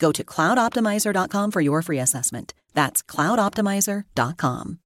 [0.00, 2.54] Go to cloudoptimizer.com for your free assessment.
[2.74, 4.78] That's cloudoptimizer.com.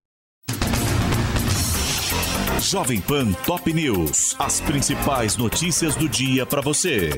[2.60, 4.34] Jovem Pan Top News.
[4.38, 7.10] As principais notícias do dia para você.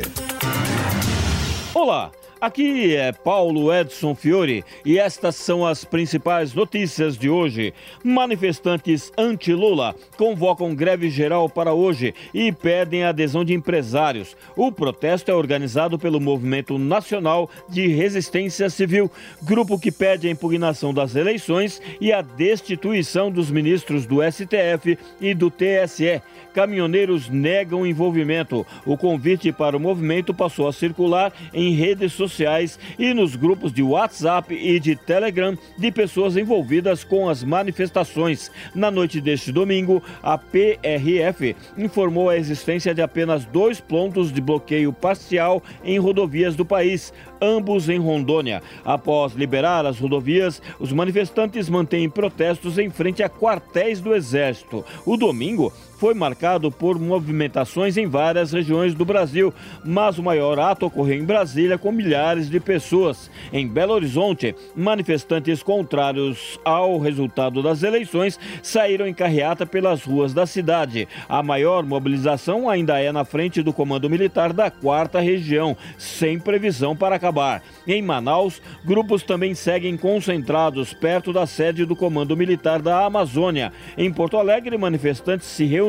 [1.75, 2.11] Olá.
[2.39, 7.73] Aqui é Paulo Edson Fiore e estas são as principais notícias de hoje.
[8.05, 14.37] Manifestantes anti-Lula convocam greve geral para hoje e pedem a adesão de empresários.
[14.55, 19.11] O protesto é organizado pelo Movimento Nacional de Resistência Civil,
[19.43, 25.33] grupo que pede a impugnação das eleições e a destituição dos ministros do STF e
[25.33, 26.21] do TSE.
[26.53, 28.67] Caminhoneiros negam envolvimento.
[28.85, 33.73] O convite para o movimento passou a circular em redes sociais sociais e nos grupos
[33.73, 38.51] de WhatsApp e de Telegram de pessoas envolvidas com as manifestações.
[38.75, 44.93] Na noite deste domingo, a PRF informou a existência de apenas dois pontos de bloqueio
[44.93, 48.63] parcial em rodovias do país, ambos em Rondônia.
[48.85, 54.85] Após liberar as rodovias, os manifestantes mantêm protestos em frente a quartéis do Exército.
[55.05, 59.53] O domingo foi marcado por movimentações em várias regiões do Brasil,
[59.85, 63.31] mas o maior ato ocorreu em Brasília com milhares de pessoas.
[63.53, 70.47] Em Belo Horizonte, manifestantes contrários ao resultado das eleições saíram em carreata pelas ruas da
[70.47, 71.09] cidade.
[71.29, 76.95] A maior mobilização ainda é na frente do Comando Militar da Quarta Região, sem previsão
[76.95, 77.63] para acabar.
[77.87, 83.73] Em Manaus, grupos também seguem concentrados perto da sede do Comando Militar da Amazônia.
[83.97, 85.86] Em Porto Alegre, manifestantes se reuniram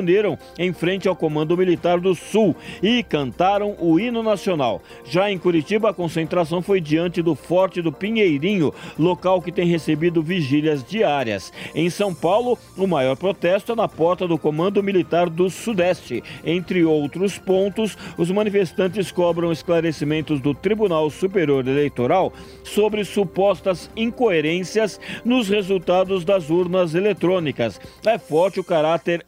[0.57, 4.81] em frente ao Comando Militar do Sul e cantaram o hino nacional.
[5.05, 10.21] Já em Curitiba, a concentração foi diante do Forte do Pinheirinho, local que tem recebido
[10.21, 11.51] vigílias diárias.
[11.73, 16.23] Em São Paulo, o maior protesto é na porta do Comando Militar do Sudeste.
[16.45, 22.33] Entre outros pontos, os manifestantes cobram esclarecimentos do Tribunal Superior Eleitoral
[22.63, 27.79] sobre supostas incoerências nos resultados das urnas eletrônicas.
[28.05, 29.25] É forte o caráter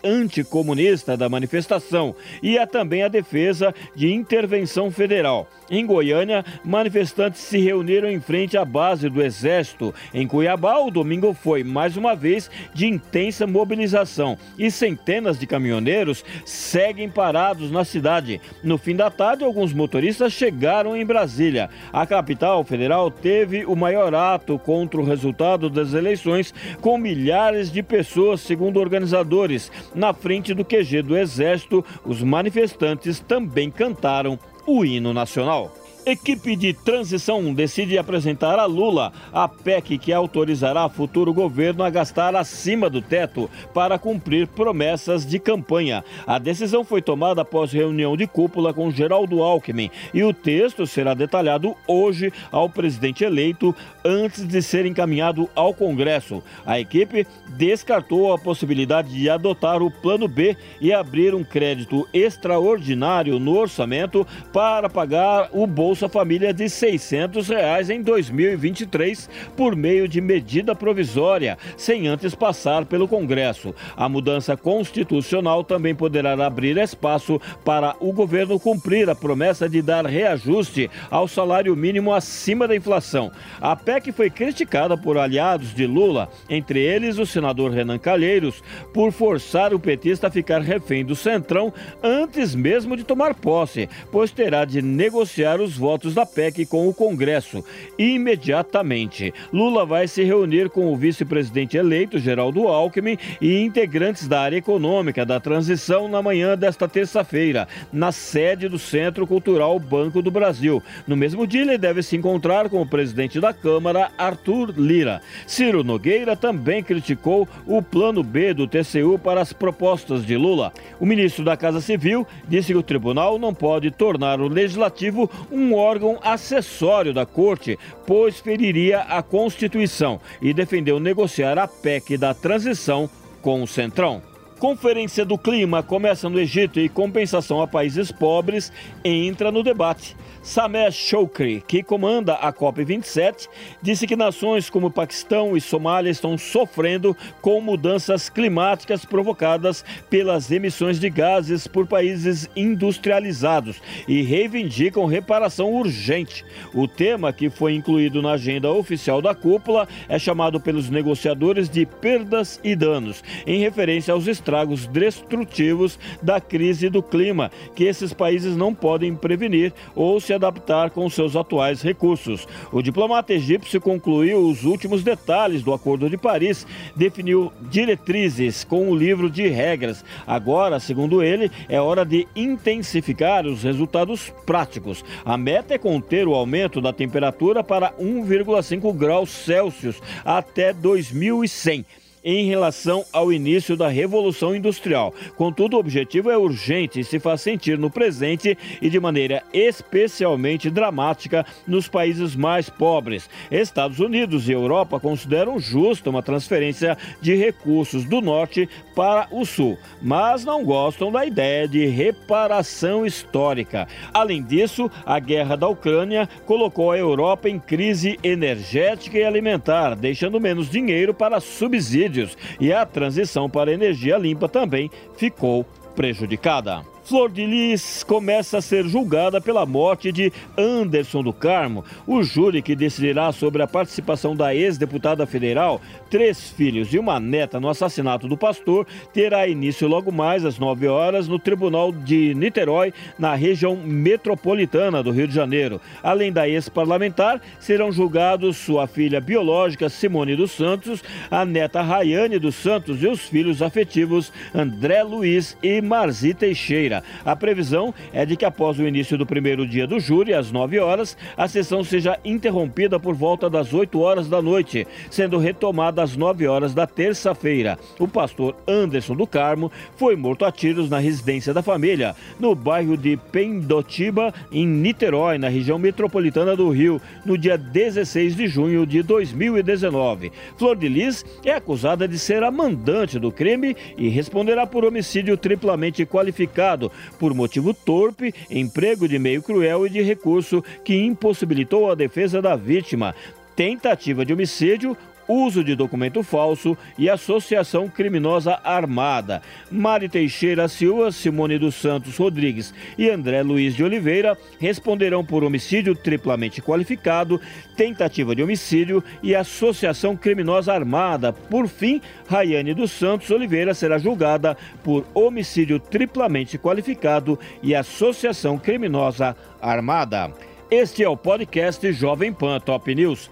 [0.60, 5.48] anticomunista da manifestação e há também a defesa de intervenção federal.
[5.70, 9.94] Em Goiânia, manifestantes se reuniram em frente à base do Exército.
[10.14, 16.26] Em Cuiabá, o domingo foi, mais uma vez, de intensa mobilização e centenas de caminhoneiros
[16.44, 18.42] seguem parados na cidade.
[18.64, 21.70] No fim da tarde, alguns motoristas chegaram em Brasília.
[21.94, 27.84] A capital federal teve o maior ato contra o resultado das eleições, com milhares de
[27.84, 29.72] pessoas, segundo organizadores.
[29.94, 35.74] Na frente do QG do Exército, os manifestantes também cantaram o hino nacional.
[36.12, 42.36] Equipe de transição decide apresentar a Lula a PEC que autorizará futuro governo a gastar
[42.36, 46.04] acima do teto para cumprir promessas de campanha.
[46.26, 51.14] A decisão foi tomada após reunião de cúpula com Geraldo Alckmin e o texto será
[51.14, 56.42] detalhado hoje ao presidente eleito antes de ser encaminhado ao Congresso.
[56.66, 63.38] A equipe descartou a possibilidade de adotar o plano B e abrir um crédito extraordinário
[63.38, 70.08] no orçamento para pagar o bolso Bolsa Família de 600 reais em 2023 por meio
[70.08, 73.76] de medida provisória, sem antes passar pelo Congresso.
[73.98, 80.06] A mudança constitucional também poderá abrir espaço para o governo cumprir a promessa de dar
[80.06, 83.30] reajuste ao salário mínimo acima da inflação.
[83.60, 88.64] A PEC foi criticada por aliados de Lula, entre eles o senador Renan Calheiros,
[88.94, 94.32] por forçar o petista a ficar refém do Centrão antes mesmo de tomar posse, pois
[94.32, 97.66] terá de negociar os votos votos da PEC com o Congresso
[97.98, 99.34] imediatamente.
[99.52, 105.26] Lula vai se reunir com o vice-presidente eleito, Geraldo Alckmin, e integrantes da área econômica
[105.26, 110.84] da transição na manhã desta terça-feira, na sede do Centro Cultural Banco do Brasil.
[111.08, 115.24] No mesmo dia, ele deve se encontrar com o presidente da Câmara, Arthur Lira.
[115.48, 120.72] Ciro Nogueira também criticou o plano B do TCU para as propostas de Lula.
[121.00, 125.69] O ministro da Casa Civil disse que o tribunal não pode tornar o legislativo um
[125.74, 133.10] órgão acessório da corte, pois feriria a Constituição e defendeu negociar a PEC da transição
[133.42, 134.29] com o Centrão.
[134.60, 138.74] Conferência do Clima começa no Egito e compensação a países pobres
[139.06, 140.18] entra no debate.
[140.42, 143.48] Sameh Choukri, que comanda a COP27,
[143.82, 151.00] disse que nações como Paquistão e Somália estão sofrendo com mudanças climáticas provocadas pelas emissões
[151.00, 156.46] de gases por países industrializados e reivindicam reparação urgente.
[156.74, 161.86] O tema, que foi incluído na agenda oficial da cúpula, é chamado pelos negociadores de
[161.86, 168.58] perdas e danos, em referência aos estragos destrutivos da crise do clima, que esses países
[168.58, 172.48] não podem prevenir ou se adaptar com seus atuais recursos.
[172.72, 176.66] O diplomata egípcio concluiu os últimos detalhes do Acordo de Paris,
[176.96, 180.04] definiu diretrizes com o livro de regras.
[180.26, 185.06] Agora, segundo ele, é hora de intensificar os resultados práticos.
[185.24, 191.86] A meta é conter o aumento da temperatura para 1,5 graus Celsius até 2100
[192.30, 195.12] em relação ao início da Revolução Industrial.
[195.36, 200.70] Contudo, o objetivo é urgente e se faz sentir no presente e de maneira especialmente
[200.70, 203.28] dramática nos países mais pobres.
[203.50, 209.80] Estados Unidos e Europa consideram justa uma transferência de recursos do norte para o sul,
[210.00, 213.88] mas não gostam da ideia de reparação histórica.
[214.14, 220.40] Além disso, a guerra da Ucrânia colocou a Europa em crise energética e alimentar, deixando
[220.40, 222.19] menos dinheiro para subsídios
[222.60, 226.84] e a transição para energia limpa também ficou prejudicada.
[227.10, 231.84] Flor de Lis começa a ser julgada pela morte de Anderson do Carmo.
[232.06, 237.60] O júri que decidirá sobre a participação da ex-deputada federal, três filhos e uma neta
[237.60, 242.94] no assassinato do pastor, terá início logo mais às 9 horas no Tribunal de Niterói,
[243.18, 245.82] na região metropolitana do Rio de Janeiro.
[246.04, 252.54] Além da ex-parlamentar, serão julgados sua filha biológica Simone dos Santos, a neta Rayane dos
[252.54, 256.99] Santos e os filhos afetivos André Luiz e Marzi Teixeira.
[257.26, 260.80] A previsão é de que após o início do primeiro dia do júri, às 9
[260.80, 266.16] horas, a sessão seja interrompida por volta das 8 horas da noite, sendo retomada às
[266.16, 267.78] 9 horas da terça-feira.
[268.00, 272.98] O pastor Anderson do Carmo foi morto a tiros na residência da família, no bairro
[272.98, 279.02] de Pendotiba, em Niterói, na região metropolitana do Rio, no dia 16 de junho de
[279.04, 280.32] 2019.
[280.58, 285.38] Flor de Lis é acusada de ser a mandante do crime e responderá por homicídio
[285.38, 291.96] triplamente qualificado por motivo torpe, emprego de meio cruel e de recurso que impossibilitou a
[291.96, 293.16] defesa da vítima,
[293.56, 294.96] tentativa de homicídio,
[295.30, 299.42] uso de documento falso e associação criminosa armada.
[299.72, 305.96] Mari Teixeira Silva, Simone dos Santos Rodrigues e André Luiz de Oliveira responderão por homicídio
[305.96, 307.40] triplamente qualificado,
[307.78, 311.32] tentativa de homicídio e associação criminosa armada.
[311.32, 319.36] Por fim, Rayane dos Santos Oliveira será julgada por homicídio triplamente qualificado e associação criminosa
[319.62, 320.34] armada.
[320.72, 323.32] Este é o podcast Jovem Pan Top News.